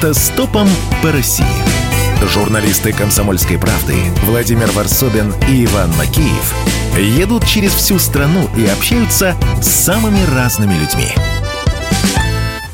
[0.00, 0.66] Автостопом
[1.02, 1.44] по России.
[2.26, 6.54] Журналисты «Комсомольской правды» Владимир Варсобин и Иван Макеев
[6.96, 11.08] едут через всю страну и общаются с самыми разными людьми.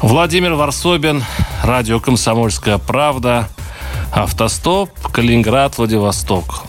[0.02, 1.24] Владимир Варсобин,
[1.64, 3.48] радио «Комсомольская правда»,
[4.12, 6.62] автостоп, Калининград, Владивосток.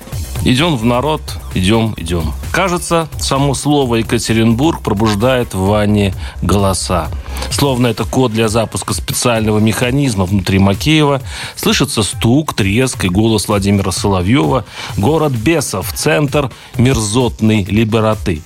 [0.44, 1.22] Идем в народ,
[1.54, 2.34] идем, идем.
[2.52, 7.10] Кажется, само слово Екатеринбург пробуждает в ванне голоса.
[7.58, 11.24] Словно это код для запуска специального механизма внутри Макеева.
[11.56, 14.64] Слышится стук, треск и голос Владимира Соловьева.
[14.96, 18.44] Город бесов, центр мерзотной либераты.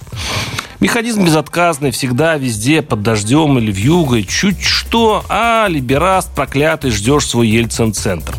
[0.80, 4.24] Механизм безотказный, всегда, везде, под дождем или в юго.
[4.24, 8.34] Чуть что, а, либераст проклятый, ждешь свой Ельцин-центр.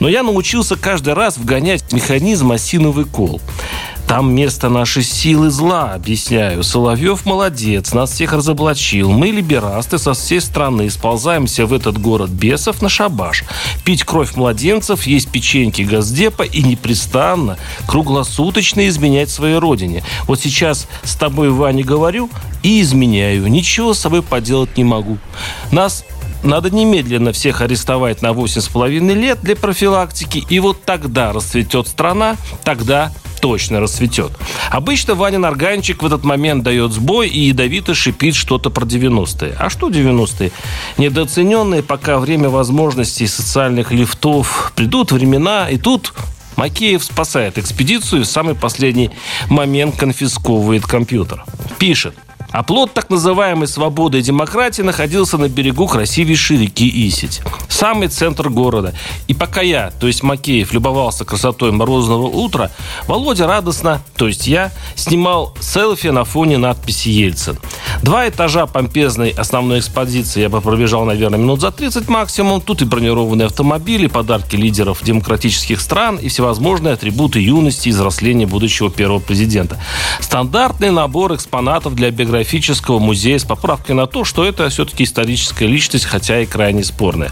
[0.00, 3.40] Но я научился каждый раз вгонять механизм осиновый кол.
[4.06, 6.62] Там место нашей силы зла, объясняю.
[6.62, 9.10] Соловьев молодец, нас всех разоблачил.
[9.10, 13.44] Мы, либерасты, со всей страны сползаемся в этот город бесов на шабаш.
[13.84, 20.04] Пить кровь младенцев, есть печеньки газдепа и непрестанно, круглосуточно изменять своей родине.
[20.26, 22.28] Вот сейчас с тобой, Ваня, говорю
[22.62, 23.46] и изменяю.
[23.46, 25.18] Ничего с собой поделать не могу.
[25.70, 26.04] Нас
[26.42, 33.12] надо немедленно всех арестовать на 8,5 лет для профилактики, и вот тогда расцветет страна, тогда
[33.42, 34.30] точно расцветет.
[34.70, 39.56] Обычно Ваня Нарганчик в этот момент дает сбой и ядовито шипит что-то про 90-е.
[39.58, 40.52] А что 90-е?
[40.96, 44.72] Недооцененные пока время возможностей социальных лифтов.
[44.76, 46.14] Придут времена, и тут
[46.54, 49.10] Макеев спасает экспедицию и в самый последний
[49.50, 51.44] момент конфисковывает компьютер.
[51.78, 52.14] Пишет.
[52.52, 57.40] А так называемой свободы и демократии находился на берегу красивейшей реки Исить.
[57.68, 58.94] Самый центр города.
[59.26, 62.70] И пока я, то есть Макеев, любовался красотой морозного утра,
[63.06, 67.58] Володя радостно, то есть я, снимал селфи на фоне надписи «Ельцин».
[68.02, 72.60] Два этажа помпезной основной экспозиции я бы пробежал, наверное, минут за 30 максимум.
[72.60, 78.90] Тут и бронированные автомобили, подарки лидеров демократических стран и всевозможные атрибуты юности и взросления будущего
[78.90, 79.78] первого президента.
[80.18, 86.04] Стандартный набор экспонатов для биографического музея с поправкой на то, что это все-таки историческая личность,
[86.04, 87.30] хотя и крайне спорная.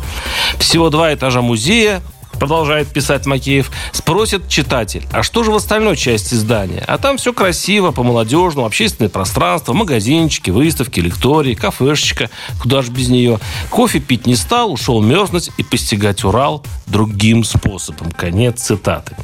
[0.58, 2.00] Всего два этажа музея,
[2.40, 6.82] продолжает писать Макеев, спросит читатель, а что же в остальной части здания?
[6.88, 12.30] А там все красиво, по-молодежному, общественное пространство, магазинчики, выставки, лектории, кафешечка,
[12.60, 13.38] куда же без нее.
[13.68, 18.10] Кофе пить не стал, ушел мерзнуть и постигать Урал другим способом.
[18.10, 19.14] Конец цитаты.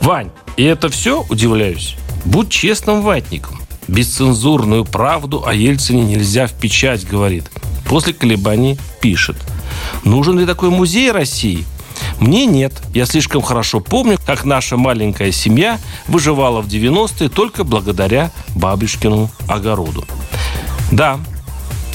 [0.00, 3.60] Вань, и это все, удивляюсь, будь честным ватником.
[3.88, 7.50] Бесцензурную правду о Ельцине нельзя в печать, говорит.
[7.86, 9.36] После колебаний пишет.
[10.04, 11.64] Нужен ли такой музей России?
[12.20, 12.72] Мне нет.
[12.94, 20.04] Я слишком хорошо помню, как наша маленькая семья выживала в 90-е только благодаря бабушкину огороду.
[20.90, 21.18] Да,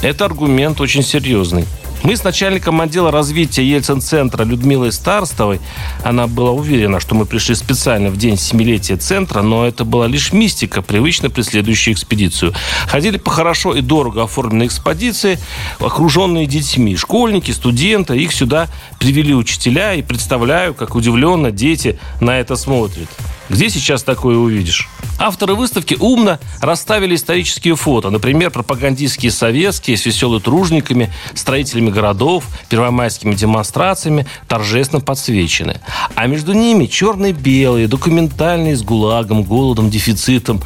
[0.02, 1.66] это аргумент очень серьезный.
[2.02, 5.60] Мы с начальником отдела развития Ельцин-центра Людмилой Старстовой,
[6.02, 10.32] она была уверена, что мы пришли специально в день семилетия центра, но это была лишь
[10.32, 12.54] мистика, привычно преследующая экспедицию.
[12.86, 15.38] Ходили по хорошо и дорого оформленной экспедиции,
[15.78, 16.96] окруженные детьми.
[16.96, 18.68] Школьники, студенты, их сюда
[18.98, 23.08] привели учителя, и представляю, как удивленно дети на это смотрят.
[23.50, 24.88] Где сейчас такое увидишь?
[25.20, 28.08] Авторы выставки умно расставили исторические фото.
[28.08, 35.82] Например, пропагандистские советские с веселыми тружниками, строителями городов, первомайскими демонстрациями торжественно подсвечены.
[36.14, 40.62] А между ними черно-белые, документальные с ГУЛАГом, голодом, дефицитом.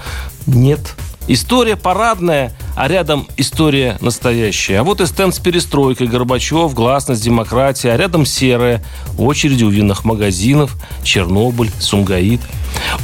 [0.47, 0.95] Нет,
[1.27, 4.81] История парадная, а рядом история настоящая.
[4.81, 8.85] А вот и стенд с перестройкой, Горбачев, гласность, демократия, а рядом серая,
[9.17, 12.43] очереди у винных магазинов, Чернобыль, Сумгаит.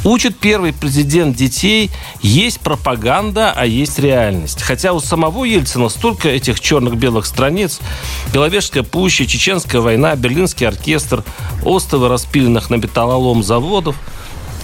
[0.03, 1.89] Учит первый президент детей,
[2.21, 4.61] есть пропаганда, а есть реальность.
[4.61, 7.79] Хотя у самого Ельцина столько этих черных-белых страниц.
[8.31, 11.23] Беловежская пуща, Чеченская война, Берлинский оркестр,
[11.65, 13.95] остовы распиленных на металлолом заводов–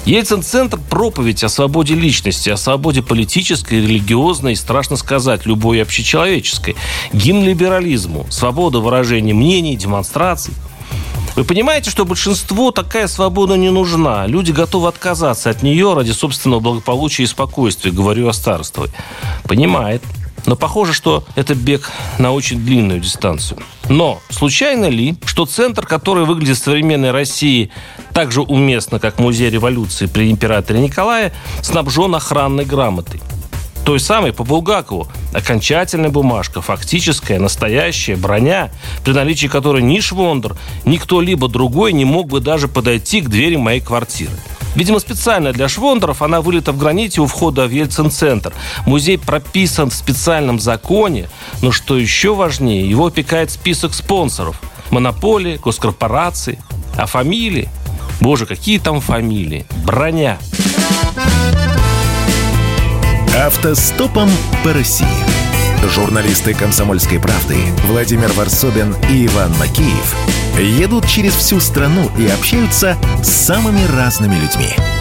[0.07, 6.77] Ельцин-центр– проповедь о свободе личности, о свободе политической, религиозной и, страшно сказать, любой общечеловеческой.
[7.11, 10.53] Гимн либерализму, свобода выражения мнений, демонстраций.
[11.35, 14.27] Вы понимаете, что большинству такая свобода не нужна.
[14.27, 18.85] Люди готовы отказаться от нее ради собственного благополучия и спокойствия, говорю о старстве.
[19.43, 20.01] Понимает.
[20.45, 23.59] Но похоже, что это бег на очень длинную дистанцию.
[23.89, 27.69] Но случайно ли, что центр, который выглядит в современной России
[28.17, 33.21] так же уместно, как музей революции при императоре Николае, снабжен охранной грамотой?
[33.85, 35.07] той самой по Булгакову.
[35.35, 38.71] Окончательная бумажка, фактическая, настоящая, броня,
[39.05, 43.55] при наличии которой ни Швондер, ни кто-либо другой не мог бы даже подойти к двери
[43.55, 44.33] моей квартиры.
[44.73, 48.51] Видимо, специально для швондеров она вылита в граните у входа в Ельцин-центр.
[48.87, 51.29] Музей прописан в специальном законе,
[51.61, 54.59] но что еще важнее, его опекает список спонсоров–
[54.89, 56.59] монополии, госкорпорации.
[56.97, 57.69] А фамилии?
[58.19, 59.65] Боже, какие там фамилии?
[59.85, 60.37] Броня.
[63.35, 64.29] Автостопом
[64.63, 65.07] по России.
[65.93, 70.15] Журналисты «Комсомольской правды» Владимир Варсобин и Иван Макеев
[70.59, 74.69] едут через всю страну и общаются с самыми разными людьми–